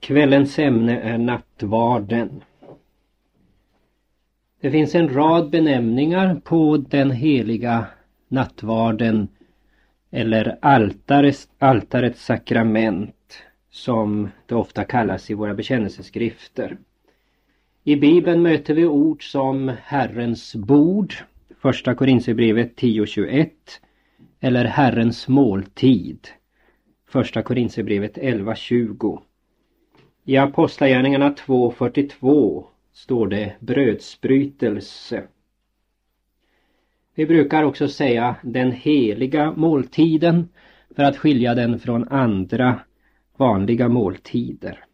[0.00, 2.44] Kvällens ämne är nattvarden.
[4.60, 7.86] Det finns en rad benämningar på den heliga
[8.28, 9.28] nattvarden
[10.10, 16.78] eller altarets, altarets sakrament som det ofta kallas i våra bekännelseskrifter.
[17.84, 21.14] I Bibeln möter vi ord som Herrens bord,
[21.60, 23.50] första Korinthierbrevet 10.21
[24.40, 26.28] eller Herrens måltid,
[27.08, 29.20] första Korinthierbrevet 11.20.
[30.30, 35.22] I Apostlagärningarna 2.42 står det brödsbrytelse.
[37.14, 40.48] Vi brukar också säga den heliga måltiden
[40.96, 42.80] för att skilja den från andra
[43.36, 44.84] vanliga måltider.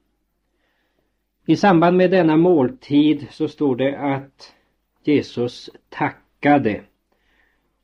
[1.46, 4.55] I samband med denna måltid så står det att
[5.05, 6.80] Jesus tackade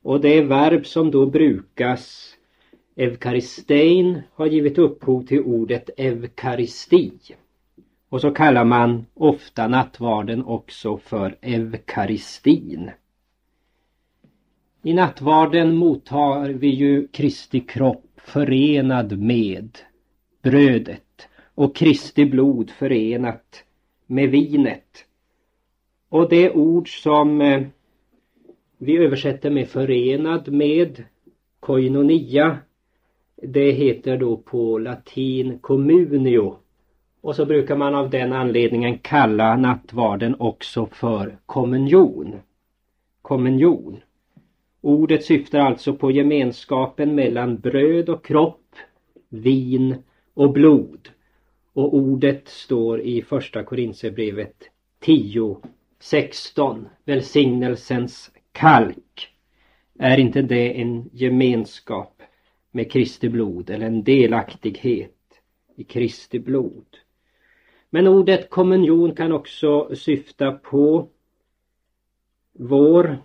[0.01, 2.35] och det verb som då brukas
[2.95, 7.11] Evkaristein har givit upphov till ordet eukaristi.
[8.13, 12.91] Och så kallar man ofta nattvarden också för eukaristin.
[14.83, 19.77] I nattvarden mottar vi ju Kristi kropp förenad med
[20.41, 23.63] brödet och Kristi blod förenat
[24.07, 25.05] med vinet.
[26.09, 27.61] Och det ord som eh,
[28.77, 31.03] vi översätter med förenad med
[31.59, 32.57] koinonia
[33.35, 36.62] det heter då på latin communio
[37.23, 42.35] och så brukar man av den anledningen kalla nattvarden också för kommunion.
[43.21, 43.99] Kommunion.
[44.81, 48.75] Ordet syftar alltså på gemenskapen mellan bröd och kropp,
[49.29, 49.95] vin
[50.33, 51.09] och blod.
[51.73, 55.57] Och ordet står i första Korinthierbrevet 10,
[55.99, 56.87] 16.
[57.05, 59.29] Välsignelsens kalk.
[59.99, 62.21] Är inte det en gemenskap
[62.71, 65.11] med Kristi blod eller en delaktighet
[65.75, 66.85] i Kristi blod?
[67.93, 71.07] Men ordet kommunion kan också syfta på
[72.59, 73.17] vår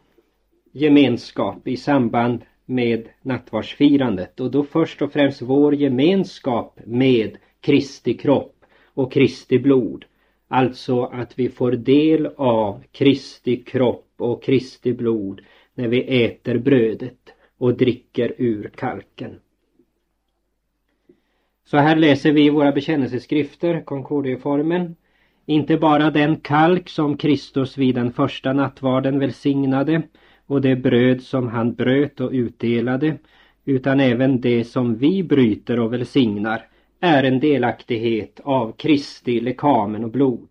[0.72, 8.64] gemenskap i samband med nattvardsfirandet och då först och främst vår gemenskap med Kristi kropp
[8.84, 10.04] och Kristi blod.
[10.48, 15.40] Alltså att vi får del av Kristi kropp och Kristi blod
[15.74, 19.40] när vi äter brödet och dricker ur kalken.
[21.70, 24.96] Så här läser vi i våra bekännelseskrifter, Concordieformen.
[25.46, 30.02] Inte bara den kalk som Kristus vid den första nattvarden välsignade
[30.46, 33.16] och det bröd som han bröt och utdelade
[33.64, 36.66] utan även det som vi bryter och välsignar
[37.00, 40.48] är en delaktighet av Kristi lekamen och blod.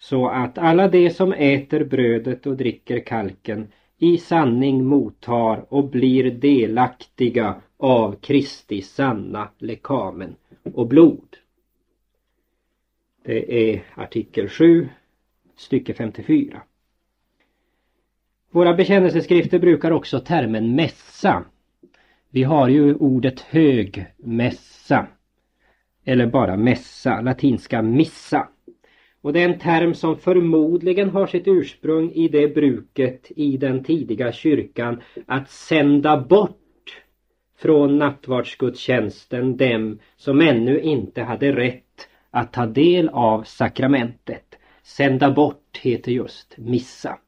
[0.00, 6.30] Så att alla de som äter brödet och dricker kalken i sanning mottar och blir
[6.30, 10.34] delaktiga av Kristi sanna lekamen
[10.74, 11.36] och blod.
[13.24, 14.88] Det är artikel 7,
[15.56, 16.62] stycke 54.
[18.50, 21.44] Våra bekännelseskrifter brukar också termen mässa.
[22.30, 25.06] Vi har ju ordet högmässa.
[26.04, 28.48] Eller bara mässa, latinska missa.
[29.20, 33.84] Och det är en term som förmodligen har sitt ursprung i det bruket i den
[33.84, 36.67] tidiga kyrkan att sända bort
[37.58, 44.58] från nattvardsgudstjänsten dem som ännu inte hade rätt att ta del av sakramentet.
[44.82, 47.18] Sända bort heter just missa.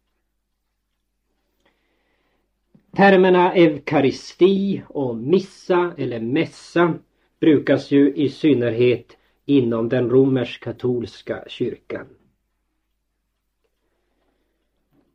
[2.96, 6.94] Termerna eukaristi och missa eller mässa
[7.40, 9.16] brukas ju i synnerhet
[9.46, 12.06] inom den romersk-katolska kyrkan.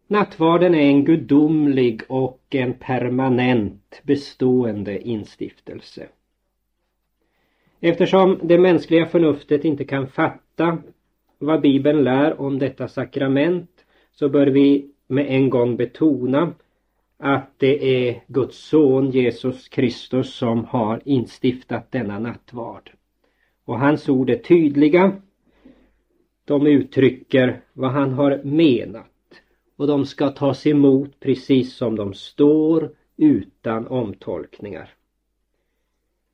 [0.07, 6.07] Nattvarden är en gudomlig och en permanent bestående instiftelse.
[7.79, 10.77] Eftersom det mänskliga förnuftet inte kan fatta
[11.37, 16.53] vad Bibeln lär om detta sakrament så bör vi med en gång betona
[17.17, 22.91] att det är Guds son Jesus Kristus som har instiftat denna nattvard.
[23.65, 25.21] Och hans ord är tydliga.
[26.45, 29.14] De uttrycker vad han har menat.
[29.77, 34.89] Och de ska tas emot precis som de står utan omtolkningar.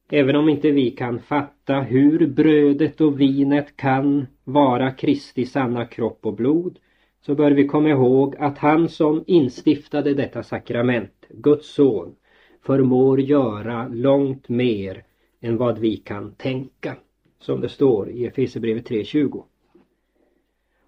[0.10, 6.26] Även om inte vi kan fatta hur brödet och vinet kan vara Kristi sanna kropp
[6.26, 6.80] och blod
[7.22, 12.16] så bör vi komma ihåg att han som instiftade detta sakrament, Guds son,
[12.62, 15.04] förmår göra långt mer
[15.42, 16.96] än vad vi kan tänka
[17.40, 19.44] som det står i Efesierbrevet 3.20.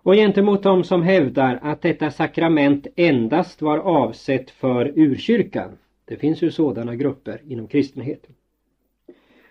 [0.03, 6.41] Och gentemot dem som hävdar att detta sakrament endast var avsett för urkyrkan, det finns
[6.41, 8.35] ju sådana grupper inom kristenheten,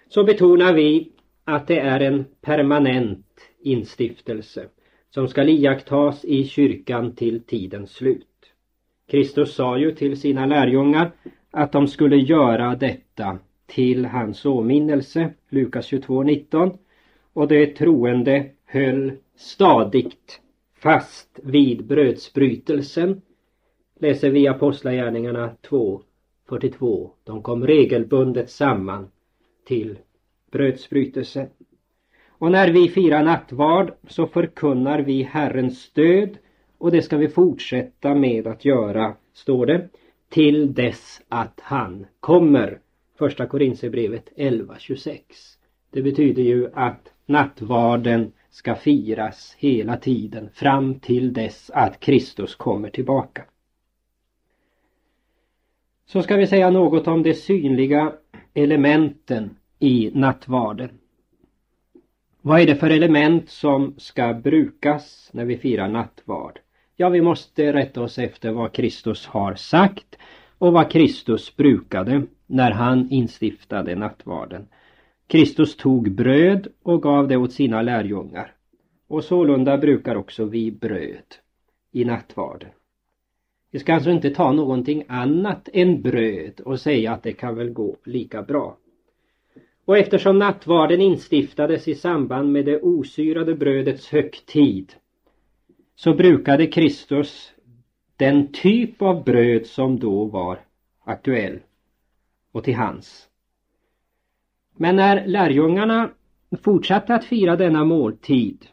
[0.09, 1.13] så betonar vi
[1.45, 3.27] att det är en permanent
[3.63, 4.67] instiftelse
[5.11, 8.27] som skall iakttas i kyrkan till tidens slut.
[9.11, 11.13] Kristus sa ju till sina lärjungar
[11.51, 16.79] att de skulle göra detta till hans åminnelse, Lukas 22.19
[17.33, 20.42] och de troende höll stadigt
[20.83, 23.23] fast vid brödsbrytelsen
[23.99, 27.11] läser vi Apostlagärningarna 2.42.
[27.25, 29.09] De kom regelbundet samman
[29.67, 29.99] till
[30.51, 31.49] brödsbrytelse.
[32.29, 36.39] Och när vi firar nattvard så förkunnar vi Herrens stöd
[36.79, 39.89] och det ska vi fortsätta med att göra, står det,
[40.29, 42.79] till dess att han kommer.
[43.19, 45.21] Första Korinthierbrevet 11.26.
[45.91, 52.91] Det betyder ju att nattvarden ska firas hela tiden fram till dess att Kristus kommer
[52.91, 53.45] tillbaka.
[56.07, 58.13] Så ska vi säga något om de synliga
[58.55, 60.91] elementen i nattvarden.
[62.43, 66.59] Vad är det för element som ska brukas när vi firar nattvard?
[66.97, 70.17] Ja, vi måste rätta oss efter vad Kristus har sagt
[70.59, 74.69] och vad Kristus brukade när han instiftade nattvarden.
[75.33, 78.55] Kristus tog bröd och gav det åt sina lärjungar.
[79.09, 81.35] Och sålunda brukar också vi bröd
[81.93, 82.69] i nattvarden.
[83.71, 87.71] Vi ska alltså inte ta någonting annat än bröd och säga att det kan väl
[87.71, 88.77] gå lika bra.
[89.85, 94.93] Och eftersom nattvarden instiftades i samband med det osyrade brödets högtid
[95.95, 97.53] så brukade Kristus
[98.17, 100.59] den typ av bröd som då var
[101.05, 101.59] aktuell
[102.53, 103.29] och till hans.
[104.77, 106.11] Men när lärjungarna
[106.63, 108.67] fortsatte att fira denna måltid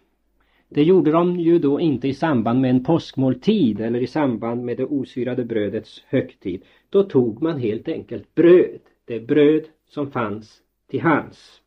[0.69, 4.77] det gjorde de ju då inte i samband med en påskmåltid eller i samband med
[4.77, 6.63] det osyrade brödets högtid.
[6.89, 11.61] Då tog man helt enkelt bröd, det bröd som fanns till hands.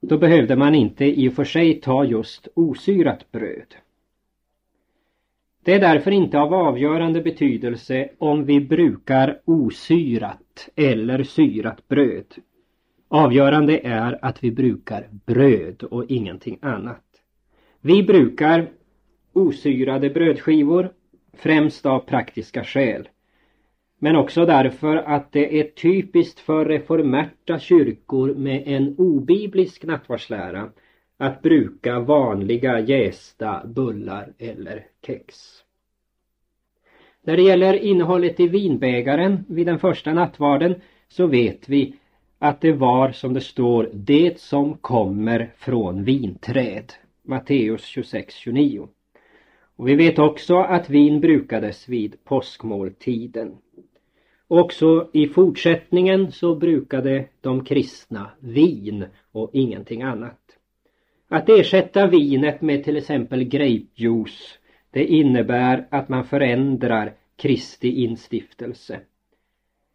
[0.00, 3.74] Då behövde man inte i och för sig ta just osyrat bröd.
[5.66, 12.34] Det är därför inte av avgörande betydelse om vi brukar osyrat eller syrat bröd.
[13.08, 17.04] Avgörande är att vi brukar bröd och ingenting annat.
[17.80, 18.68] Vi brukar
[19.32, 20.92] osyrade brödskivor
[21.32, 23.08] främst av praktiska skäl.
[23.98, 30.70] Men också därför att det är typiskt för reformerta kyrkor med en obiblisk nattvardslära
[31.18, 35.36] att bruka vanliga jästa bullar eller kex.
[37.22, 40.74] När det gäller innehållet i vinbägaren vid den första nattvarden
[41.08, 41.94] så vet vi
[42.38, 46.92] att det var som det står det som kommer från vinträd.
[47.22, 48.88] Matteus 26-29.
[49.76, 53.56] Och vi vet också att vin brukades vid påskmåltiden.
[54.48, 60.55] Också i fortsättningen så brukade de kristna vin och ingenting annat.
[61.28, 64.58] Att ersätta vinet med till exempel grapejuice
[64.90, 69.00] det innebär att man förändrar Kristi instiftelse.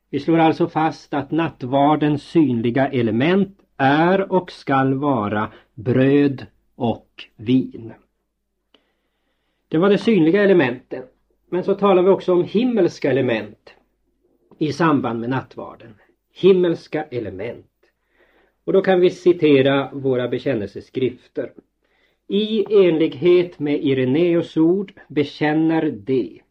[0.09, 6.45] Vi slår alltså fast att nattvardens synliga element är och skall vara bröd
[6.75, 7.93] och vin.
[9.67, 11.03] Det var de synliga elementen.
[11.49, 13.73] Men så talar vi också om himmelska element
[14.57, 15.93] i samband med nattvarden.
[16.33, 17.70] Himmelska element.
[18.65, 21.51] Och då kan vi citera våra bekännelseskrifter.
[22.27, 26.41] I enlighet med Ireneus ord bekänner de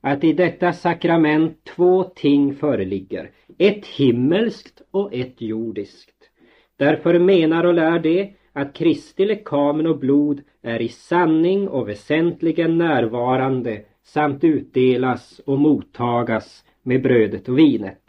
[0.00, 6.30] att i detta sakrament två ting föreligger, ett himmelskt och ett jordiskt.
[6.76, 12.78] Därför menar och lär de att Kristi lekamen och blod är i sanning och väsentligen
[12.78, 18.02] närvarande samt utdelas och mottagas med brödet och vinet.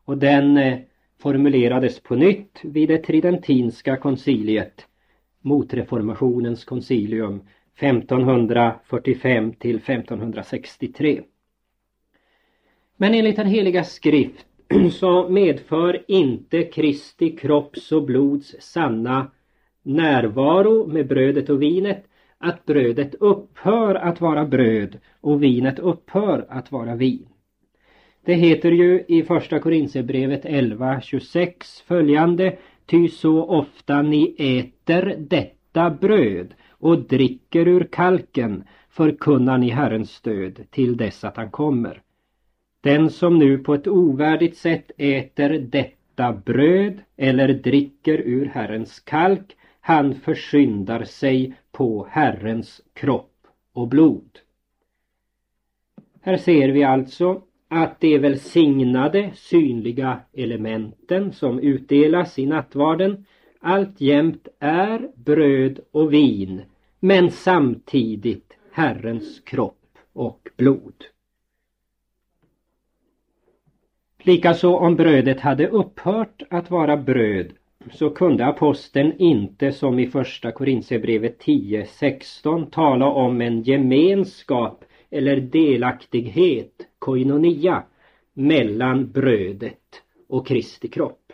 [0.05, 0.77] och den eh,
[1.19, 4.87] formulerades på nytt vid det tridentinska konciliet,
[5.41, 7.41] motreformationens koncilium
[7.79, 11.21] 1545 till 1563.
[12.97, 14.45] Men enligt den heliga skrift
[14.91, 19.31] så medför inte Kristi kropps och blods sanna
[19.83, 22.05] närvaro med brödet och vinet
[22.37, 27.27] att brödet upphör att vara bröd och vinet upphör att vara vin.
[28.25, 36.53] Det heter ju i första Korinthierbrevet 11.26 följande Ty så ofta ni äter detta bröd
[36.69, 42.01] och dricker ur kalken förkunnar ni Herrens stöd till dess att han kommer.
[42.85, 49.55] Den som nu på ett ovärdigt sätt äter detta bröd eller dricker ur Herrens kalk,
[49.79, 54.39] han försyndar sig på Herrens kropp och blod.
[56.21, 63.25] Här ser vi alltså att de välsignade synliga elementen som utdelas i nattvarden
[63.59, 66.61] alltjämt är bröd och vin
[66.99, 71.14] men samtidigt Herrens kropp och blod.
[74.25, 77.53] Likaså om brödet hade upphört att vara bröd
[77.91, 86.87] så kunde aposteln inte som i första Korintierbrevet 10.16 tala om en gemenskap eller delaktighet,
[86.99, 87.83] koinonia,
[88.33, 91.33] mellan brödet och Kristi kropp.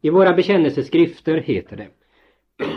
[0.00, 1.88] I våra bekännelseskrifter heter det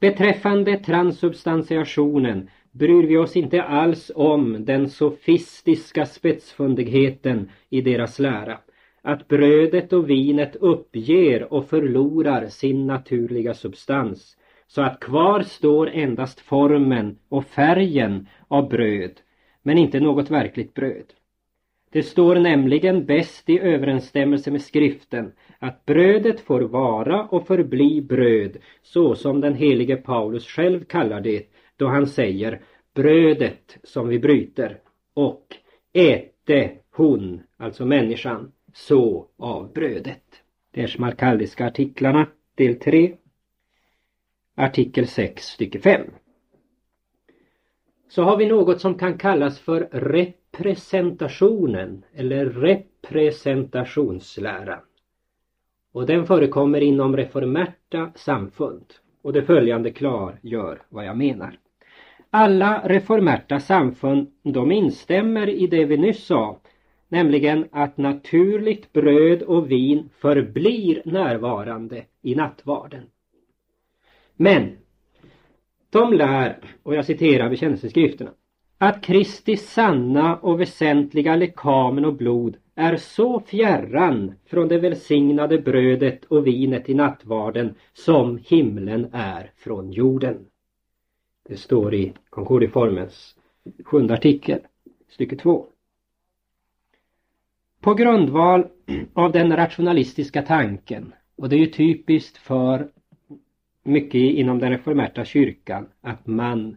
[0.00, 8.58] Beträffande transubstantiationen bryr vi oss inte alls om den sofistiska spetsfundigheten i deras lära
[9.02, 14.36] att brödet och vinet uppger och förlorar sin naturliga substans
[14.66, 19.20] så att kvar står endast formen och färgen av bröd
[19.62, 21.04] men inte något verkligt bröd.
[21.92, 28.56] Det står nämligen bäst i överensstämmelse med skriften att brödet får vara och förbli bröd
[28.82, 31.51] så som den helige Paulus själv kallar det
[31.82, 32.60] då han säger
[32.94, 34.80] brödet som vi bryter
[35.14, 35.46] och
[35.92, 40.42] äte hon, alltså människan, så av brödet.
[40.70, 43.16] Det är Smarkaldiska artiklarna, del 3,
[44.54, 46.10] artikel 6, stycke 5.
[48.08, 54.80] Så har vi något som kan kallas för representationen eller representationsläran.
[55.92, 58.94] Och den förekommer inom reformerta samfund.
[59.22, 61.58] Och det följande klargör vad jag menar.
[62.34, 66.60] Alla reformerta samfund de instämmer i det vi nyss sa
[67.12, 73.02] nämligen att naturligt bröd och vin förblir närvarande i nattvarden.
[74.36, 74.76] Men
[75.90, 78.30] de lär, och jag citerar bekännelseskrifterna,
[78.78, 86.24] att Kristi sanna och väsentliga lekamen och blod är så fjärran från det välsignade brödet
[86.24, 90.46] och vinet i nattvarden som himlen är från jorden.
[91.48, 93.36] Det står i Concordiformens
[93.84, 94.60] sjunde artikel,
[95.08, 95.66] stycke 2.
[97.80, 98.66] På grundval
[99.14, 102.88] av den rationalistiska tanken, och det är ju typiskt för
[103.82, 106.76] mycket inom den reformerta kyrkan att man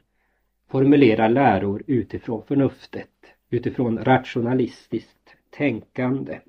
[0.71, 3.09] formulerar läror utifrån förnuftet,
[3.49, 6.39] utifrån rationalistiskt tänkande.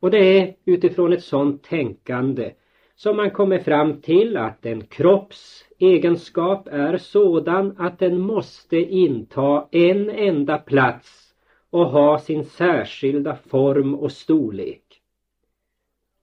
[0.00, 2.52] Och det är utifrån ett sådant tänkande
[3.02, 9.68] som man kommer fram till att en kropps egenskap är sådan att den måste inta
[9.70, 11.34] en enda plats
[11.70, 14.82] och ha sin särskilda form och storlek.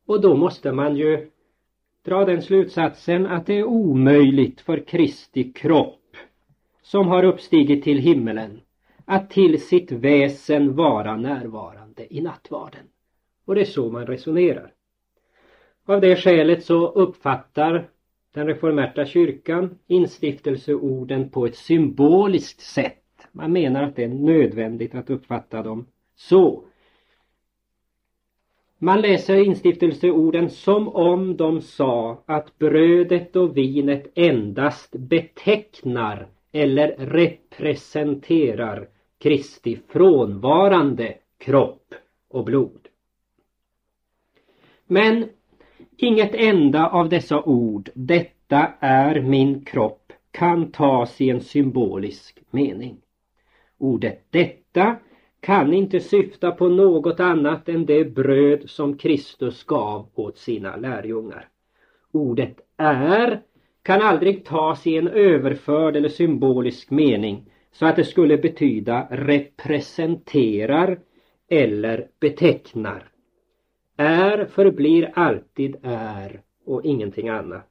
[0.05, 1.29] Och då måste man ju
[2.05, 6.15] dra den slutsatsen att det är omöjligt för Kristi kropp
[6.81, 8.61] som har uppstigit till himmelen
[9.05, 12.87] att till sitt väsen vara närvarande i nattvarden.
[13.45, 14.76] Och det är så man resonerar.
[15.87, 17.89] Av det skälet så uppfattar
[18.33, 23.03] den reformerta kyrkan instiftelseorden på ett symboliskt sätt
[23.37, 26.63] man menar att det är nödvändigt att uppfatta dem så.
[28.77, 38.89] Man läser instiftelseorden som om de sa att brödet och vinet endast betecknar eller representerar
[39.17, 41.93] Kristi frånvarande kropp
[42.29, 42.87] och blod.
[44.85, 45.29] Men
[45.97, 52.97] inget enda av dessa ord, detta är min kropp, kan tas i en symbolisk mening.
[53.77, 54.95] Ordet detta
[55.39, 61.49] kan inte syfta på något annat än det bröd som Kristus gav åt sina lärjungar.
[62.11, 63.41] Ordet är
[63.83, 70.99] kan aldrig tas i en överförd eller symbolisk mening så att det skulle betyda representerar
[71.49, 73.03] eller betecknar.
[73.99, 77.69] Är förblir alltid är och ingenting annat.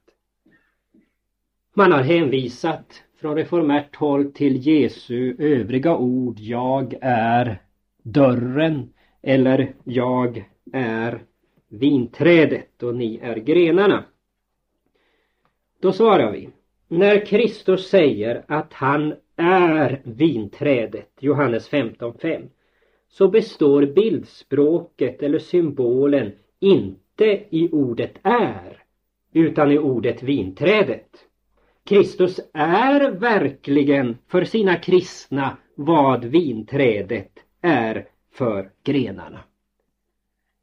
[1.73, 7.61] Man har hänvisat från reformärt håll till Jesu övriga ord Jag är
[8.03, 11.23] dörren eller Jag är
[11.69, 14.03] vinträdet och ni är grenarna.
[15.79, 16.49] Då svarar vi
[16.87, 22.49] när Kristus säger att han är vinträdet, Johannes 15.5,
[23.09, 28.83] så består bildspråket eller symbolen inte i ordet är,
[29.33, 31.09] utan i ordet vinträdet.
[31.83, 39.39] Kristus är verkligen för sina kristna vad vinträdet är för grenarna.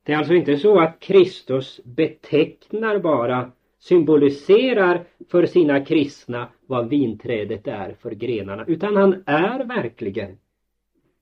[0.03, 7.67] Det är alltså inte så att Kristus betecknar bara, symboliserar för sina kristna vad vinträdet
[7.67, 10.39] är för grenarna, utan han är verkligen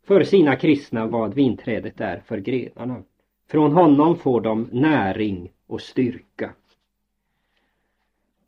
[0.07, 3.03] för sina kristna vad vinträdet är för grenarna.
[3.49, 6.51] Från honom får de näring och styrka.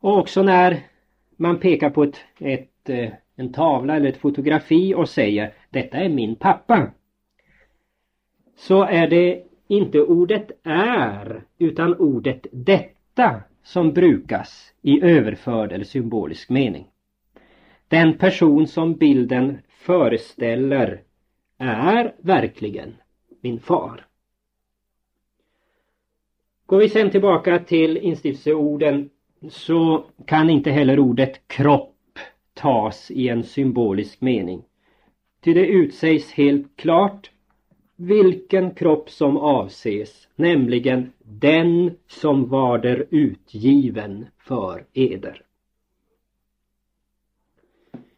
[0.00, 0.80] Och också när
[1.37, 6.08] man pekar på ett, ett, eh, en tavla eller ett fotografi och säger detta är
[6.08, 6.90] min pappa.
[8.56, 16.50] Så är det inte ordet är utan ordet detta som brukas i överförd eller symbolisk
[16.50, 16.87] mening.
[17.88, 21.02] Den person som bilden föreställer
[21.69, 22.95] är verkligen
[23.41, 24.07] min far.
[26.67, 29.11] Går vi sen tillbaka till instiftelseorden
[29.50, 32.19] så kan inte heller ordet kropp
[32.55, 34.63] tas i en symbolisk mening.
[35.41, 37.31] Ty det utsägs helt klart
[37.97, 45.43] vilken kropp som avses, nämligen den som var där utgiven för eder.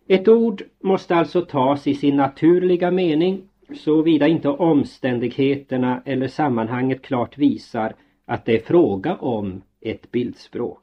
[0.09, 7.38] Ett ord måste alltså tas i sin naturliga mening såvida inte omständigheterna eller sammanhanget klart
[7.38, 10.83] visar att det är fråga om ett bildspråk.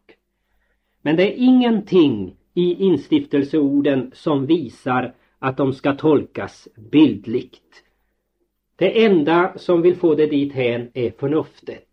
[1.01, 7.83] Men det är ingenting i instiftelseorden som visar att de ska tolkas bildligt.
[8.75, 11.87] Det enda som vill få det dit hän är förnuftet.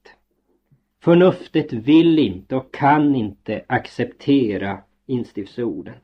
[1.03, 5.95] Förnuftet vill inte och kan inte acceptera instiftelseorden.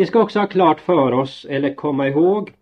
[0.00, 2.52] Vi ska också ha klart för oss, eller komma ihåg,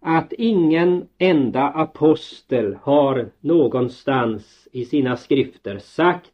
[0.00, 6.32] att ingen enda apostel har någonstans i sina skrifter sagt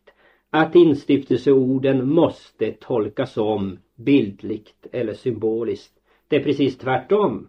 [0.51, 5.93] att instiftelseorden måste tolkas om bildligt eller symboliskt.
[6.29, 7.49] Det är precis tvärtom.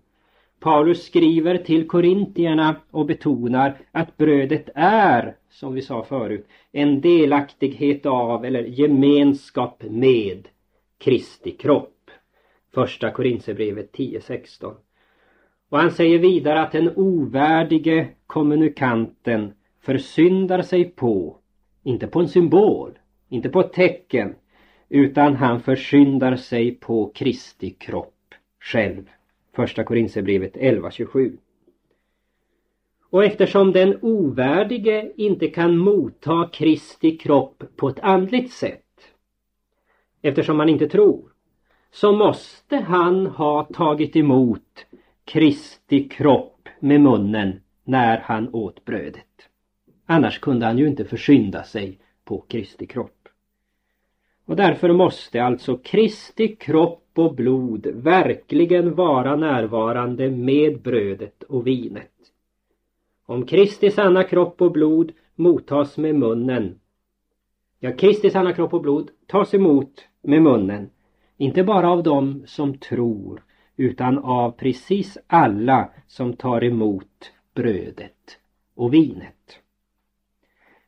[0.60, 8.06] Paulus skriver till korintierna och betonar att brödet är, som vi sa förut, en delaktighet
[8.06, 10.48] av eller gemenskap med
[10.98, 11.94] Kristi kropp.
[12.78, 14.74] Första Korinthierbrevet 10.16.
[15.70, 21.38] Och han säger vidare att den ovärdige kommunikanten försyndar sig på,
[21.84, 24.36] inte på en symbol, inte på ett tecken,
[24.90, 29.10] utan han försyndar sig på Kristi kropp själv.
[29.56, 31.38] Första Korinthierbrevet 11.27.
[33.10, 38.84] Och eftersom den ovärdige inte kan motta Kristi kropp på ett andligt sätt,
[40.22, 41.37] eftersom han inte tror,
[42.02, 44.86] så måste han ha tagit emot
[45.26, 49.50] Kristi kropp med munnen när han åt brödet.
[50.06, 53.28] Annars kunde han ju inte försynda sig på Kristi kropp.
[54.46, 62.32] Och därför måste alltså Kristi kropp och blod verkligen vara närvarande med brödet och vinet.
[63.26, 66.80] Om Kristi sanna kropp och blod mottas med munnen,
[67.80, 70.90] ja, Kristi sanna kropp och blod tas emot med munnen,
[71.38, 73.44] inte bara av dem som tror
[73.76, 78.38] utan av precis alla som tar emot brödet
[78.76, 79.60] och vinet.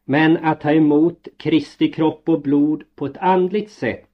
[0.05, 4.09] Men att ta emot Kristi kropp och blod på ett andligt sätt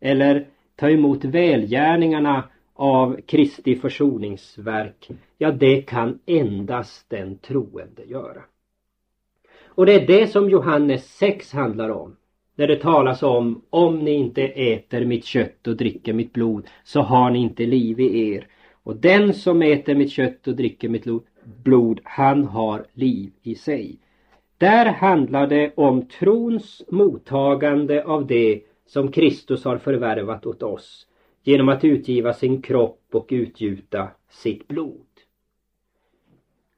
[0.00, 0.46] eller
[0.76, 8.42] ta emot välgärningarna av Kristi försoningsverk, ja det kan endast den troende göra.
[9.64, 12.16] Och det är det som Johannes 6 handlar om.
[12.58, 17.00] När det talas om om ni inte äter mitt kött och dricker mitt blod så
[17.00, 18.46] har ni inte liv i er.
[18.82, 21.04] Och den som äter mitt kött och dricker mitt
[21.64, 23.98] blod, han har liv i sig.
[24.58, 31.06] Där handlar det om trons mottagande av det som Kristus har förvärvat åt oss
[31.42, 35.06] genom att utgiva sin kropp och utgjuta sitt blod.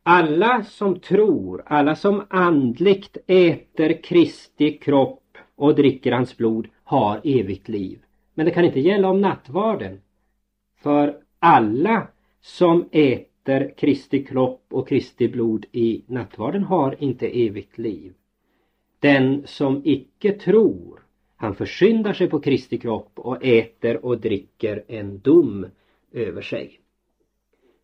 [0.02, 5.20] Alla som tror, alla som andligt äter Kristi kropp
[5.60, 7.98] och dricker hans blod har evigt liv.
[8.34, 10.00] Men det kan inte gälla om nattvarden.
[10.82, 12.08] För alla
[12.40, 18.12] som äter Kristi kropp och Kristi blod i nattvarden har inte evigt liv.
[19.00, 21.00] Den som icke tror,
[21.36, 25.66] han försyndar sig på Kristi kropp och äter och dricker en dom
[26.12, 26.80] över sig.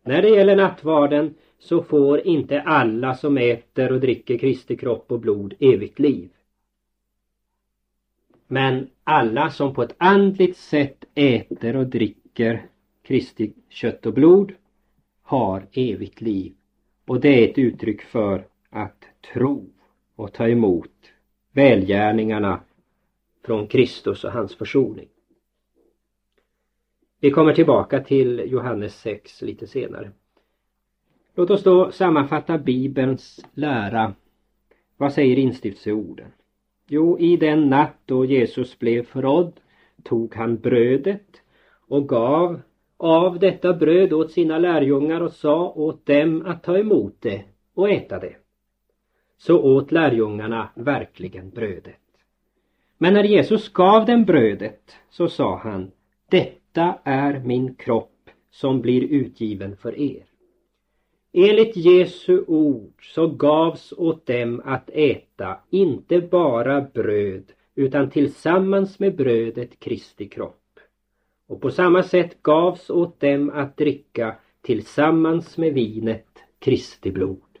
[0.03, 5.19] När det gäller nattvarden så får inte alla som äter och dricker Kristi kropp och
[5.19, 6.29] blod evigt liv.
[8.47, 12.65] Men alla som på ett andligt sätt äter och dricker
[13.03, 14.53] Kristi kött och blod
[15.21, 16.53] har evigt liv.
[17.05, 19.69] Och det är ett uttryck för att tro
[20.15, 21.11] och ta emot
[21.51, 22.61] välgärningarna
[23.45, 25.07] från Kristus och hans försoning.
[27.19, 30.11] Vi kommer tillbaka till Johannes 6 lite senare.
[31.35, 34.13] Låt oss då sammanfatta Bibelns lära.
[34.97, 36.31] Vad säger instiftelseorden?
[36.89, 39.59] Jo, i den natt då Jesus blev förrådd
[40.03, 41.41] tog han brödet
[41.87, 42.61] och gav
[42.97, 47.89] av detta bröd åt sina lärjungar och sa åt dem att ta emot det och
[47.89, 48.35] äta det.
[49.37, 51.99] Så åt lärjungarna verkligen brödet.
[52.97, 55.91] Men när Jesus gav dem brödet så sa han
[56.29, 60.23] Detta är min kropp som blir utgiven för er.
[61.39, 67.43] Enligt Jesu ord så gavs åt dem att äta inte bara bröd
[67.75, 70.79] utan tillsammans med brödet Kristi kropp.
[71.47, 76.27] Och på samma sätt gavs åt dem att dricka tillsammans med vinet
[76.59, 77.59] Kristi blod.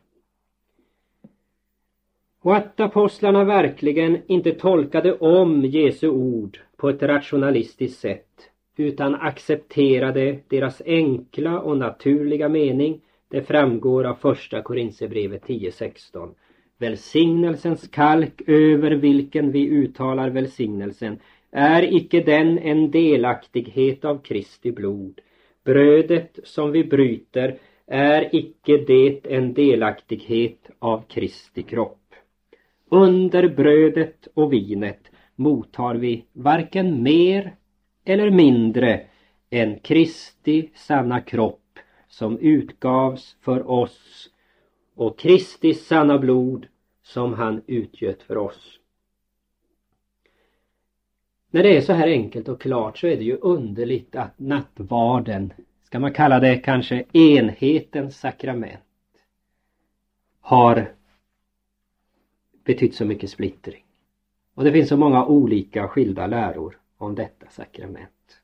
[2.41, 10.39] Och att apostlarna verkligen inte tolkade om Jesu ord på ett rationalistiskt sätt utan accepterade
[10.47, 16.29] deras enkla och naturliga mening det framgår av första Korinthierbrevet 10.16.
[16.77, 21.19] Välsignelsens kalk över vilken vi uttalar välsignelsen
[21.51, 25.21] är icke den en delaktighet av Kristi blod.
[25.65, 32.15] Brödet som vi bryter är icke det en delaktighet av Kristi kropp.
[32.89, 37.55] Under brödet och vinet mottar vi varken mer
[38.05, 39.01] eller mindre
[39.49, 41.66] än Kristi sanna kropp
[42.17, 44.29] som utgavs för oss
[44.95, 46.67] och Kristi sanna blod
[47.03, 48.79] som han utgöt för oss.
[51.49, 55.53] När det är så här enkelt och klart så är det ju underligt att nattvarden,
[55.83, 58.81] ska man kalla det kanske enhetens sakrament,
[60.39, 60.93] har
[62.63, 63.85] betytt så mycket splittring.
[64.53, 68.41] Och det finns så många olika skilda läror om detta sakrament.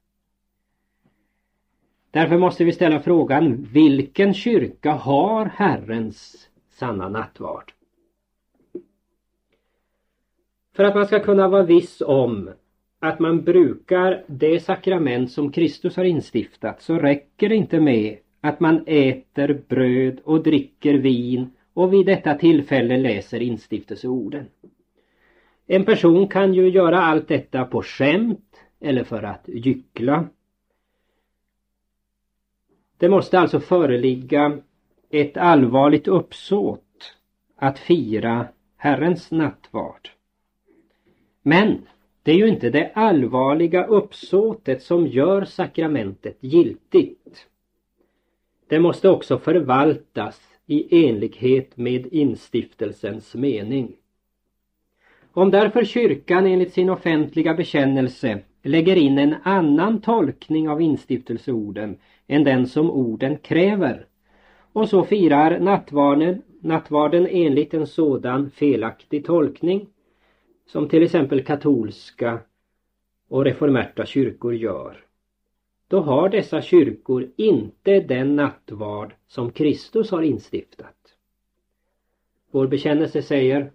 [2.13, 7.73] Därför måste vi ställa frågan, vilken kyrka har Herrens sanna nattvard?
[10.75, 12.49] För att man ska kunna vara viss om
[12.99, 18.59] att man brukar det sakrament som Kristus har instiftat så räcker det inte med att
[18.59, 24.45] man äter bröd och dricker vin och vid detta tillfälle läser instiftelseorden.
[25.67, 30.27] En person kan ju göra allt detta på skämt eller för att gyckla.
[33.03, 34.57] Det måste alltså föreligga
[35.09, 37.15] ett allvarligt uppsåt
[37.55, 40.09] att fira Herrens nattvard.
[41.41, 41.87] Men
[42.23, 47.47] det är ju inte det allvarliga uppsåtet som gör sakramentet giltigt.
[48.67, 53.95] Det måste också förvaltas i enlighet med instiftelsens mening.
[55.31, 62.43] Om därför kyrkan enligt sin offentliga bekännelse lägger in en annan tolkning av instiftelseorden än
[62.43, 64.05] den som orden kräver
[64.73, 69.87] och så firar nattvarden, nattvarden enligt en sådan felaktig tolkning
[70.65, 72.39] som till exempel katolska
[73.29, 75.03] och reformerta kyrkor gör
[75.87, 80.95] då har dessa kyrkor inte den nattvard som Kristus har instiftat.
[82.51, 83.71] Vår bekännelse säger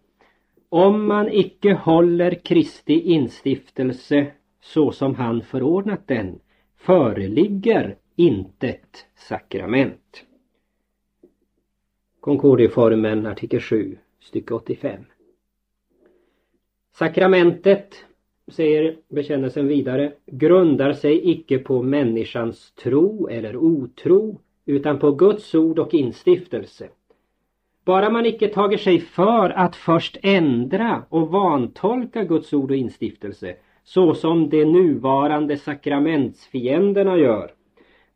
[0.68, 4.26] om man icke håller Kristi instiftelse
[4.60, 6.40] så som han förordnat den
[6.76, 10.24] föreligger intet sakrament.
[12.20, 15.04] Konkordieformen artikel 7 stycke 85.
[16.92, 18.04] Sakramentet,
[18.48, 25.78] säger bekännelsen vidare, grundar sig icke på människans tro eller otro utan på Guds ord
[25.78, 26.88] och instiftelse.
[27.84, 33.56] Bara man icke tager sig för att först ändra och vantolka Guds ord och instiftelse
[33.84, 37.57] så som de nuvarande sakramentsfienderna gör.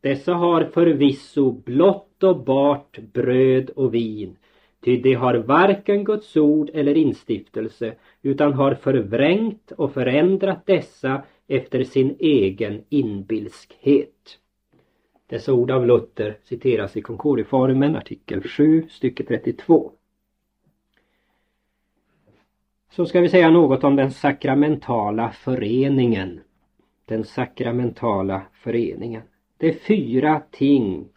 [0.03, 4.35] Dessa har förvisso blott och bart bröd och vin,
[4.83, 11.83] ty de har varken Guds ord eller instiftelse utan har förvrängt och förändrat dessa efter
[11.83, 14.39] sin egen inbilskhet.
[15.27, 19.91] Dessa ord av Luther citeras i Concordieformen artikel 7 stycke 32.
[22.91, 26.39] Så ska vi säga något om den sakramentala föreningen.
[27.05, 29.21] Den sakramentala föreningen.
[29.57, 31.09] Det är fyra ting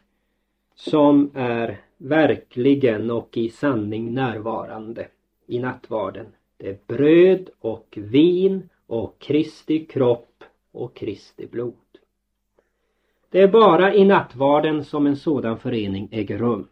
[0.75, 5.09] som är verkligen och i sanning närvarande
[5.47, 6.27] i nattvarden.
[6.57, 11.75] Det är bröd och vin och Kristi kropp och Kristi blod.
[13.31, 16.69] Det är bara i nattvarden som en sådan förening äger rum.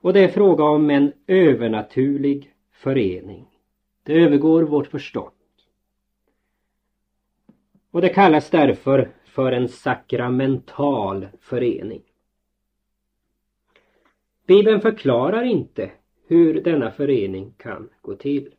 [0.00, 3.46] Och det är fråga om en övernaturlig förening.
[4.02, 5.30] Det övergår vårt förstånd.
[7.90, 12.02] Och det kallas därför för en sakramental förening.
[14.46, 15.90] Bibeln förklarar inte
[16.26, 18.54] hur denna förening kan gå till.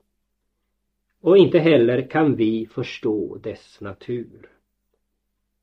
[1.22, 4.50] Och inte heller kan vi förstå dess natur.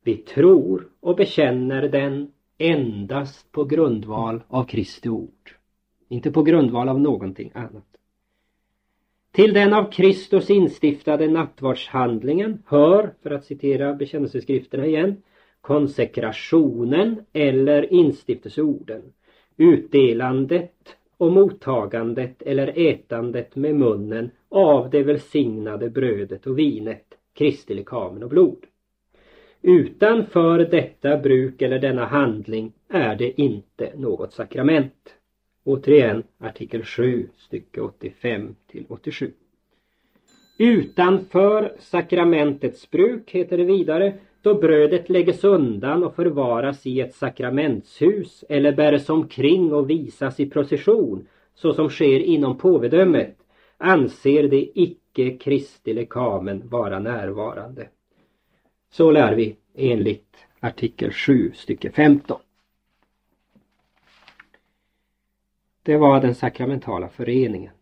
[0.03, 5.55] Vi tror och bekänner den endast på grundval av Kristi ord.
[6.09, 7.98] Inte på grundval av någonting annat.
[9.33, 15.23] Till den av Kristus instiftade nattvardshandlingen hör, för att citera bekännelseskrifterna igen,
[15.61, 19.03] konsekrationen eller instiftelseorden,
[19.57, 28.23] utdelandet och mottagandet eller ätandet med munnen av det välsignade brödet och vinet, Kristi lekamen
[28.23, 28.65] och blod.
[29.63, 35.18] Utanför detta bruk eller denna handling är det inte något sakrament.
[35.69, 39.33] Återigen artikel 7 stycke 85 till 87.
[40.59, 48.45] Utanför sakramentets bruk heter det vidare då brödet lägges undan och förvaras i ett sakramentshus
[48.49, 53.37] eller bäres omkring och visas i procession så som sker inom påvedömet
[53.77, 57.89] anser det icke Kristi lekamen vara närvarande.
[58.91, 62.39] Så lär vi enligt artikel 7 stycke 15.
[65.89, 67.73] Det var den sakramentala föreningen.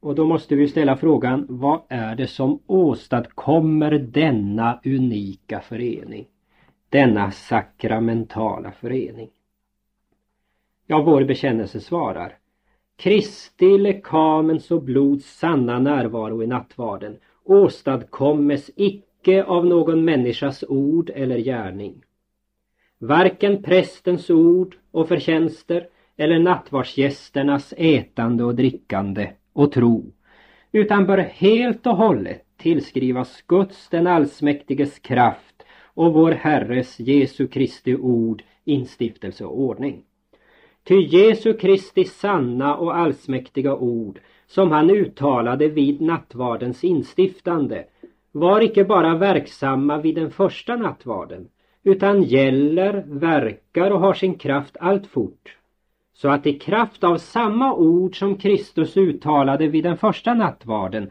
[0.00, 6.26] Och då måste vi ställa frågan, vad är det som åstadkommer denna unika förening?
[6.88, 9.30] Denna sakramentala förening?
[10.86, 12.38] Ja, vår bekännelse svarar
[12.96, 21.38] Kristi lekamens och blods sanna närvaro i nattvarden åstadkommes icke av någon människas ord eller
[21.38, 22.02] gärning.
[22.98, 30.12] Varken prästens ord och förtjänster eller nattvardsgästernas ätande och drickande och tro
[30.72, 37.96] utan bör helt och hållet tillskrivas Guds den allsmäktiges kraft och vår Herres Jesu Kristi
[37.96, 40.02] ord, instiftelse och ordning.
[40.84, 47.84] Ty Jesu Kristi sanna och allsmäktiga ord som han uttalade vid nattvardens instiftande
[48.32, 51.48] var icke bara verksamma vid den första nattvarden
[51.82, 55.58] utan gäller, verkar och har sin kraft alltfort
[56.20, 61.10] så att i kraft av samma ord som Kristus uttalade vid den första nattvarden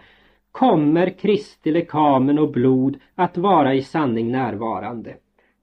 [0.52, 5.16] kommer Kristi lekamen och blod att vara i sanning närvarande,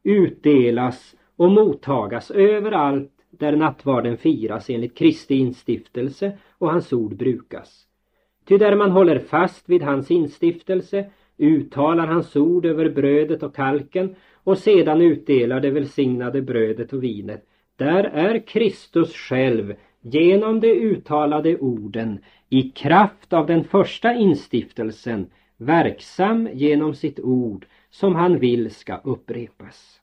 [0.03, 7.87] utdelas och mottagas överallt där nattvarden firas enligt Kristi instiftelse och hans ord brukas.
[8.49, 14.15] Ty där man håller fast vid hans instiftelse, uttalar hans ord över brödet och kalken
[14.35, 17.45] och sedan utdelar det välsignade brödet och vinet,
[17.77, 26.49] där är Kristus själv genom de uttalade orden i kraft av den första instiftelsen verksam
[26.53, 30.01] genom sitt ord som han vill ska upprepas.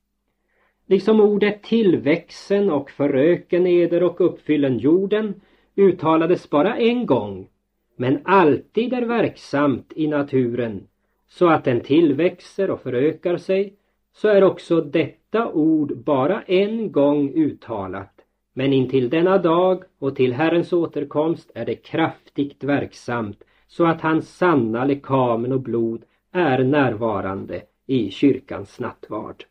[0.88, 5.41] Liksom ordet tillväxen och föröken eder och uppfyllen jorden
[5.75, 7.47] uttalades bara en gång
[7.95, 10.88] men alltid är verksamt i naturen
[11.27, 13.73] så att den tillväxer och förökar sig
[14.13, 18.21] så är också detta ord bara en gång uttalat
[18.54, 24.38] men intill denna dag och till Herrens återkomst är det kraftigt verksamt så att hans
[24.38, 29.43] sanna lekamen och blod är närvarande i kyrkans nattvard.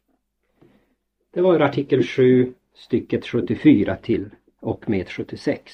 [1.30, 5.72] Det var artikel 7 stycket 74 till och med 76.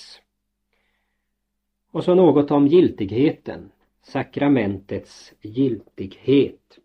[1.90, 3.70] Och så något om giltigheten.
[4.03, 6.79] sakramentets giltighet.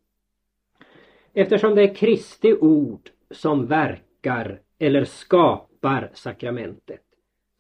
[1.34, 7.02] Eftersom det är Kristi ord som verkar eller skapar sakramentet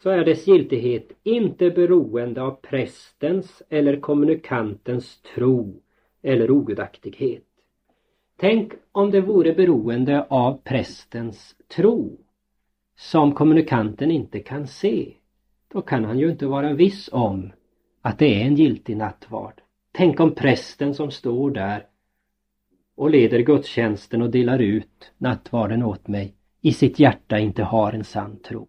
[0.03, 5.81] så är dess giltighet inte beroende av prästens eller kommunikantens tro
[6.21, 7.43] eller ogudaktighet.
[8.37, 12.17] Tänk om det vore beroende av prästens tro
[12.95, 15.13] som kommunikanten inte kan se.
[15.73, 17.51] Då kan han ju inte vara viss om
[18.01, 19.61] att det är en giltig nattvard.
[19.91, 21.85] Tänk om prästen som står där
[22.95, 28.03] och leder gudstjänsten och delar ut nattvarden åt mig i sitt hjärta inte har en
[28.03, 28.67] sann tro.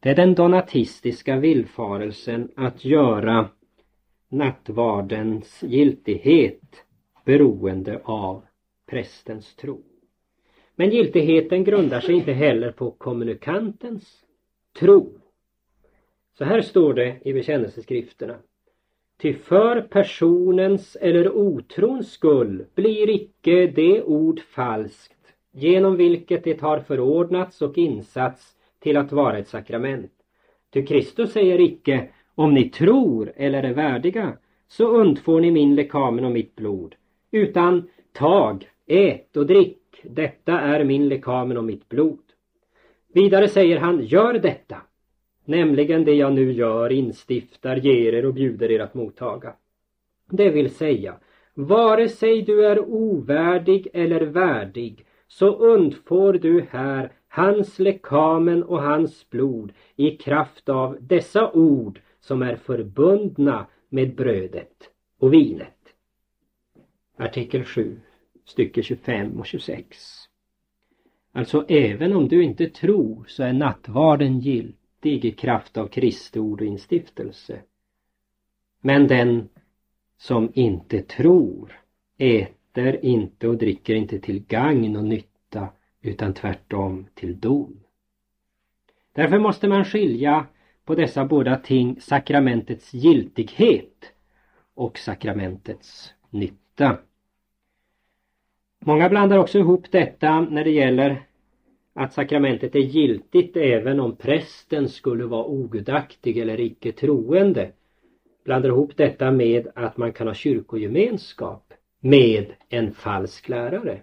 [0.00, 3.48] Det är den donatistiska villfarelsen att göra
[4.28, 6.84] nattvardens giltighet
[7.24, 8.44] beroende av
[8.86, 9.82] prästens tro.
[10.76, 14.24] Men giltigheten grundar sig inte heller på kommunikantens
[14.78, 15.12] tro.
[16.38, 18.38] Så här står det i bekännelseskrifterna.
[19.20, 26.80] Ty för personens eller otrons skull blir icke det ord falskt genom vilket det har
[26.80, 30.12] förordnats och insatts till att vara ett sakrament.
[30.72, 34.32] Ty Kristus säger icke om ni tror eller är värdiga
[34.68, 36.94] så undfår ni min lekamen och mitt blod
[37.30, 42.22] utan tag, ät och drick detta är min lekamen och mitt blod.
[43.12, 44.76] Vidare säger han gör detta
[45.44, 49.54] nämligen det jag nu gör instiftar, ger er och bjuder er att mottaga.
[50.30, 51.16] Det vill säga,
[51.54, 59.30] vare sig du är ovärdig eller värdig så undfår du här hans lekamen och hans
[59.30, 65.68] blod i kraft av dessa ord som är förbundna med brödet och vinet.
[67.16, 68.00] Artikel 7,
[68.44, 69.96] stycke 25 och 26.
[71.32, 76.38] Alltså även om du inte tror så är nattvarden gilt mäktig i kraft av Kristi
[76.38, 77.60] ord och instiftelse.
[78.80, 79.48] Men den
[80.16, 81.72] som inte tror
[82.18, 85.68] äter inte och dricker inte till gagn och nytta
[86.02, 87.80] utan tvärtom till dom.
[89.12, 90.46] Därför måste man skilja
[90.84, 94.12] på dessa båda ting sakramentets giltighet
[94.74, 96.98] och sakramentets nytta.
[98.80, 101.26] Många blandar också ihop detta när det gäller
[101.94, 107.72] att sakramentet är giltigt även om prästen skulle vara ogudaktig eller icke troende.
[108.44, 114.02] Blandar ihop detta med att man kan ha kyrkogemenskap med en falsk lärare.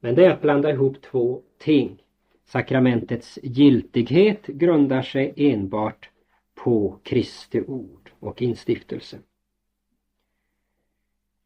[0.00, 2.02] Men det är att blanda ihop två ting.
[2.44, 6.10] Sakramentets giltighet grundar sig enbart
[6.54, 9.18] på Kristi ord och instiftelse.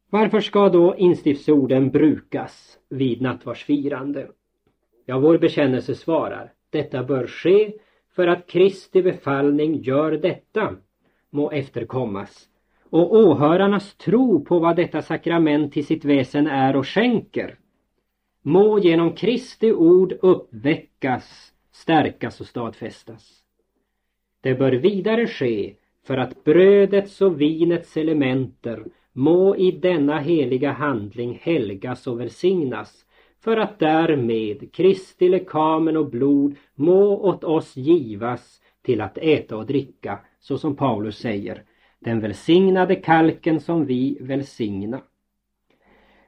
[0.09, 4.31] Varför ska då instiftsorden brukas vid nattvardsfirande?
[5.05, 7.73] Ja, vår bekännelse svarar, detta bör ske
[8.15, 10.75] för att Kristi befallning gör detta
[11.29, 12.47] må efterkommas
[12.89, 17.57] och åhörarnas tro på vad detta sakrament till sitt väsen är och skänker
[18.41, 23.43] må genom Kristi ord uppväckas, stärkas och stadfästas.
[24.41, 28.83] Det bör vidare ske för att brödets och vinets elementer
[29.13, 33.05] må i denna heliga handling helgas och välsignas
[33.43, 39.65] för att därmed Kristi lekamen och blod må åt oss givas till att äta och
[39.65, 41.63] dricka, så som Paulus säger,
[41.99, 45.01] den välsignade kalken som vi välsigna.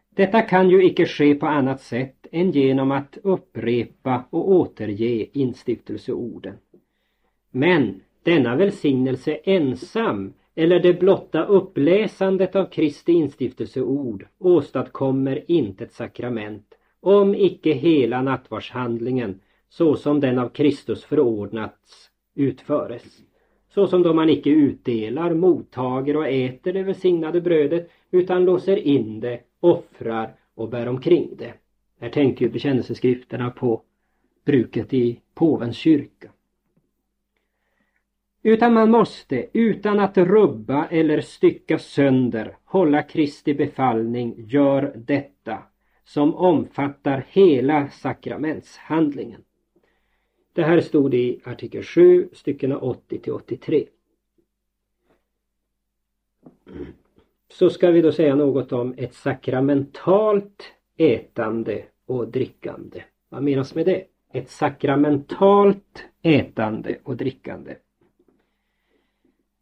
[0.09, 6.57] Detta kan ju icke ske på annat sätt än genom att upprepa och återge instiftelseorden.
[7.51, 16.75] Men denna välsignelse ensam eller det blotta uppläsandet av Kristi instiftelseord åstadkommer inte ett sakrament
[17.03, 19.39] om icke hela nattvardshandlingen
[19.69, 23.21] så som den av Kristus förordnats utföres.
[23.73, 29.19] Så som då man icke utdelar, mottager och äter det välsignade brödet utan låser in
[29.19, 31.53] det, offrar och bär omkring det.
[31.99, 33.81] Här tänker ju bekännelseskrifterna på
[34.45, 36.29] bruket i påvens kyrka.
[38.43, 45.57] Utan man måste, utan att rubba eller stycka sönder, hålla Kristi befallning, gör detta
[46.03, 49.41] som omfattar hela sakramentshandlingen.
[50.53, 53.87] Det här stod i artikel 7, styckena 80 till 83.
[57.49, 60.63] Så ska vi då säga något om ett sakramentalt
[60.97, 63.03] ätande och drickande.
[63.29, 64.05] Vad menas med det?
[64.33, 67.75] Ett sakramentalt ätande och drickande.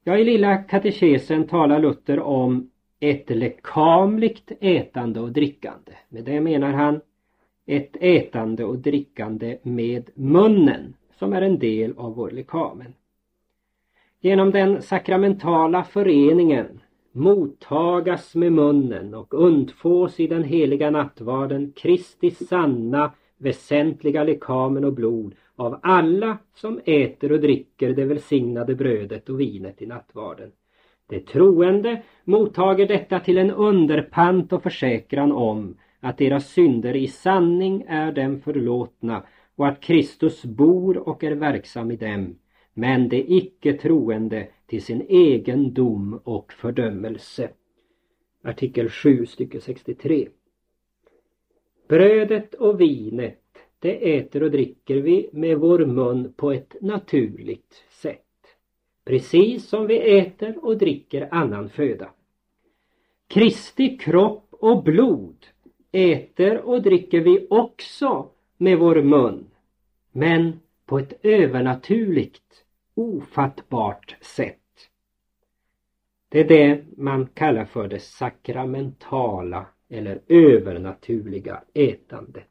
[0.03, 2.70] Ja, i lilla katekesen talar Luther om
[3.03, 5.91] ett lekamligt ätande och drickande.
[6.09, 7.01] Med det menar han
[7.65, 12.93] ett ätande och drickande med munnen som är en del av vår lekamen.
[14.19, 16.79] Genom den sakramentala föreningen
[17.11, 25.35] mottagas med munnen och undfås i den heliga nattvarden Kristi sanna väsentliga lekamen och blod
[25.55, 30.51] av alla som äter och dricker det välsignade brödet och vinet i nattvarden.
[31.11, 37.85] De troende mottager detta till en underpant och försäkran om att deras synder i sanning
[37.87, 39.23] är dem förlåtna
[39.55, 42.35] och att Kristus bor och är verksam i dem,
[42.73, 47.49] men de icke troende till sin egen dom och fördömelse.
[48.43, 50.27] Artikel 7, stycke 63.
[51.87, 53.39] Brödet och vinet,
[53.79, 58.25] det äter och dricker vi med vår mun på ett naturligt sätt.
[59.05, 62.09] Precis som vi äter och dricker annan föda.
[63.27, 65.47] Kristi kropp och blod
[65.91, 69.47] äter och dricker vi också med vår mun,
[70.11, 74.57] men på ett övernaturligt, ofattbart sätt.
[76.29, 82.47] Det är det man kallar för det sakramentala eller övernaturliga ätandet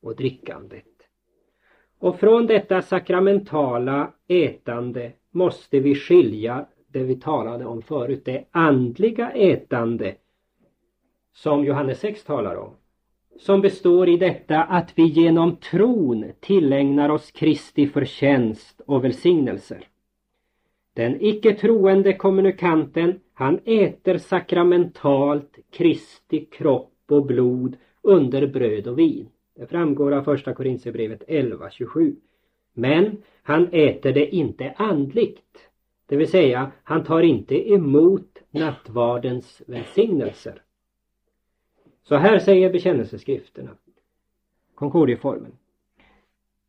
[0.00, 0.84] och drickandet.
[1.98, 9.30] Och från detta sakramentala ätande måste vi skilja det vi talade om förut, det andliga
[9.30, 10.14] ätande
[11.32, 12.70] som Johannes 6 talar om.
[13.38, 19.88] Som består i detta att vi genom tron tillägnar oss Kristi förtjänst och välsignelser.
[20.94, 29.28] Den icke troende kommunikanten han äter sakramentalt Kristi kropp och blod under bröd och vin.
[29.56, 32.16] Det framgår av första Korintierbrevet 11.27.
[32.74, 35.68] Men han äter det inte andligt.
[36.06, 40.62] Det vill säga, han tar inte emot nattvardens välsignelser.
[42.02, 43.70] Så här säger bekännelseskrifterna.
[44.74, 45.52] Konkordieformen.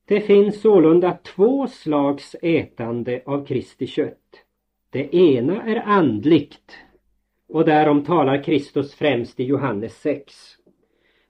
[0.06, 4.46] Det finns sålunda två slags ätande av Kristi kött.
[4.90, 6.78] Det ena är andligt
[7.48, 10.55] och därom talar Kristus främst i Johannes 6.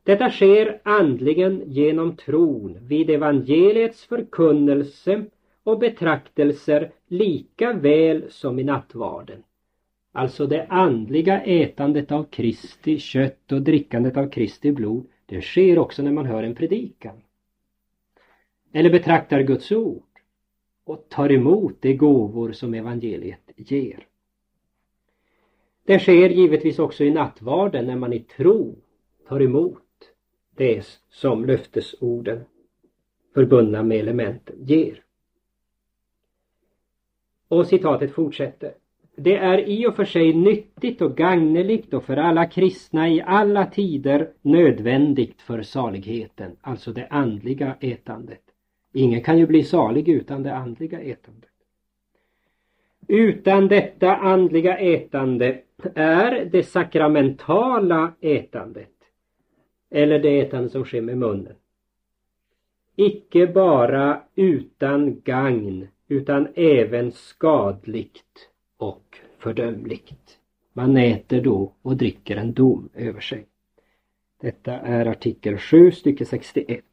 [0.05, 5.25] Detta sker andligen genom tron vid evangeliets förkunnelse
[5.63, 9.43] och betraktelser lika väl som i nattvarden.
[10.11, 16.03] Alltså det andliga ätandet av Kristi kött och drickandet av Kristi blod, det sker också
[16.03, 17.21] när man hör en predikan.
[18.73, 20.03] Eller betraktar Guds ord
[20.83, 24.07] och tar emot de gåvor som evangeliet ger.
[25.85, 28.75] Det sker givetvis också i nattvarden när man i tro
[29.27, 29.84] tar emot
[30.55, 32.45] det som löftesorden
[33.33, 35.01] förbundna med elementen ger.
[37.47, 38.73] Och citatet fortsätter.
[39.15, 43.65] Det är i och för sig nyttigt och gagneligt och för alla kristna i alla
[43.65, 48.41] tider nödvändigt för saligheten, alltså det andliga ätandet.
[48.93, 51.49] Ingen kan ju bli salig utan det andliga ätandet.
[53.07, 55.61] Utan detta andliga ätande
[55.95, 58.94] är det sakramentala ätandet
[59.95, 61.55] eller det ätande som sker med munnen
[62.95, 70.39] icke bara utan gagn utan även skadligt och fördömligt.
[70.73, 73.45] Man äter då och dricker en dom över sig.
[74.41, 76.83] Detta är artikel 7 stycke 61.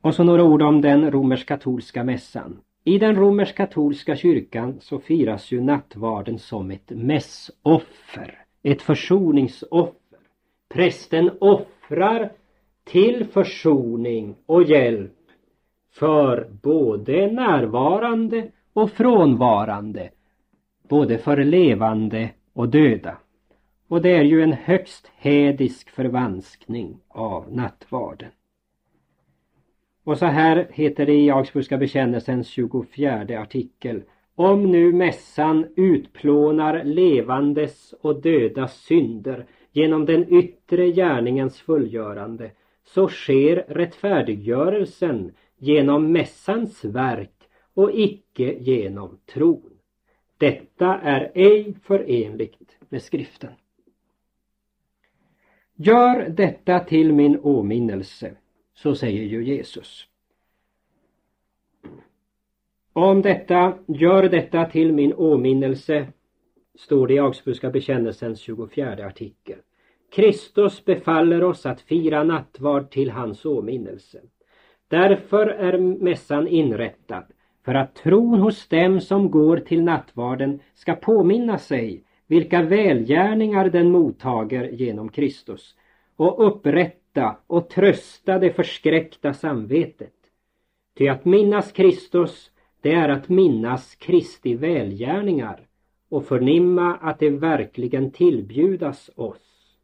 [0.00, 2.60] Och så några ord om den romersk-katolska mässan.
[2.84, 10.07] I den romersk-katolska kyrkan så firas ju nattvarden som ett mässoffer, ett försoningsoffer.
[10.68, 12.32] Prästen offrar
[12.84, 15.12] till försoning och hjälp
[15.92, 20.10] för både närvarande och frånvarande,
[20.88, 23.18] både för levande och döda.
[23.88, 28.30] Och det är ju en högst hädisk förvanskning av nattvarden.
[30.04, 34.02] Och så här heter det i Augsburgska bekännelsens 24 artikel.
[34.34, 42.50] Om nu mässan utplånar levandes och dödas synder genom den yttre gärningens fullgörande
[42.84, 49.70] så sker rättfärdiggörelsen genom mässans verk och icke genom tron.
[50.38, 53.52] Detta är ej förenligt med skriften.
[55.74, 58.34] Gör detta till min åminnelse,
[58.74, 60.08] så säger ju Jesus.
[62.92, 66.06] Om detta, gör detta till min åminnelse,
[66.78, 69.58] står det i Augsburgska bekännelsens 24 artikel.
[70.10, 74.20] Kristus befaller oss att fira nattvard till hans åminnelse.
[74.88, 77.24] Därför är mässan inrättad
[77.64, 83.90] för att tron hos dem som går till nattvarden ska påminna sig vilka välgärningar den
[83.90, 85.74] mottager genom Kristus
[86.16, 90.14] och upprätta och trösta det förskräckta samvetet.
[90.98, 92.50] Ty att minnas Kristus
[92.80, 95.67] det är att minnas Kristi välgärningar
[96.08, 99.76] och förnimma att det verkligen tillbjudas oss.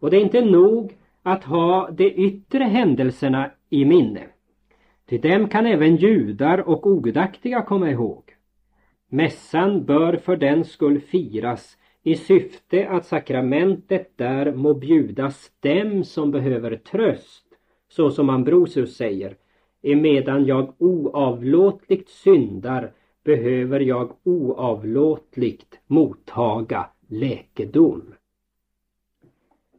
[0.00, 4.26] Och det är inte nog att ha de yttre händelserna i minne.
[5.06, 8.22] Till dem kan även judar och ogudaktiga komma ihåg.
[9.08, 16.30] Mässan bör för den skull firas i syfte att sakramentet där må bjudas dem som
[16.30, 17.46] behöver tröst,
[17.88, 19.36] så som Ambrosius säger,
[19.82, 22.92] emedan jag oavlåtligt syndar
[23.26, 28.14] behöver jag oavlåtligt mottaga läkedom.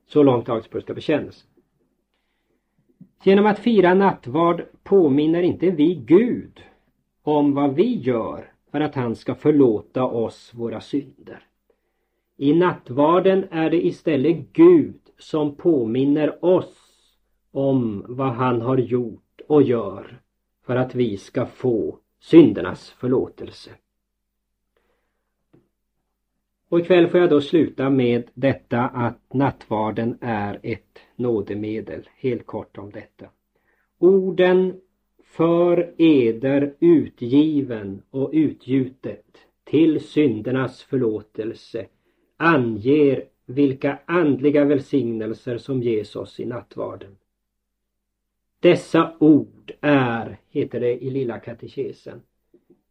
[0.07, 1.49] Så långt Augsburgska bekännelsen.
[3.23, 6.61] Genom att fira nattvard påminner inte vi Gud
[7.23, 11.43] om vad vi gör för att han ska förlåta oss våra synder.
[12.37, 16.77] I nattvarden är det istället Gud som påminner oss
[17.51, 20.21] om vad han har gjort och gör
[20.65, 23.71] för att vi ska få syndernas förlåtelse.
[26.69, 32.09] Och ikväll får jag då sluta med detta att nattvarden är ett nådemedel.
[32.17, 33.25] Helt kort om detta.
[33.97, 34.81] Orden
[35.23, 39.25] för eder utgiven och utgjutet
[39.63, 41.87] till syndernas förlåtelse
[42.37, 47.15] anger vilka andliga välsignelser som ges oss i nattvarden.
[48.59, 52.21] Dessa ord är, heter det i Lilla katekesen,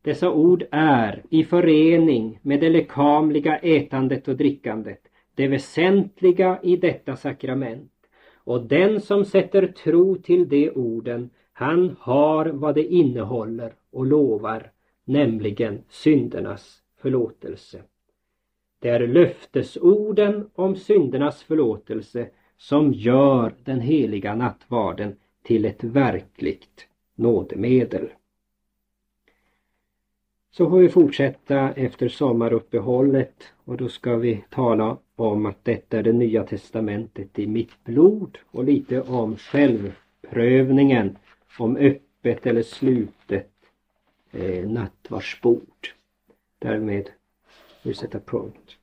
[0.02, 5.00] dessa ord är i förening med det lekamliga ätandet och drickandet
[5.34, 7.92] det väsentliga i detta sakrament
[8.34, 14.70] och den som sätter tro till de orden han har vad det innehåller och lovar,
[15.04, 17.82] nämligen syndernas förlåtelse.
[18.78, 25.16] Det är löftesorden om syndernas förlåtelse som gör den heliga nattvarden
[25.46, 28.08] till ett verkligt nådemedel.
[30.50, 36.02] Så får vi fortsätta efter sommaruppehållet och då ska vi tala om att detta är
[36.02, 41.18] det nya testamentet i mitt blod och lite om självprövningen
[41.58, 43.52] om öppet eller slutet
[44.30, 45.88] eh, nattvardsbord.
[46.58, 47.04] Därmed
[47.82, 48.76] vill vi sätta punkt.